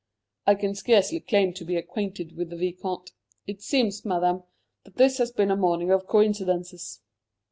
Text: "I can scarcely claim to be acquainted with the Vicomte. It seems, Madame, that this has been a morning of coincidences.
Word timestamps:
"I 0.47 0.55
can 0.55 0.73
scarcely 0.73 1.19
claim 1.19 1.53
to 1.53 1.63
be 1.63 1.75
acquainted 1.75 2.35
with 2.35 2.49
the 2.49 2.55
Vicomte. 2.55 3.11
It 3.45 3.61
seems, 3.61 4.03
Madame, 4.03 4.41
that 4.83 4.95
this 4.95 5.19
has 5.19 5.31
been 5.31 5.51
a 5.51 5.55
morning 5.55 5.91
of 5.91 6.07
coincidences. 6.07 7.01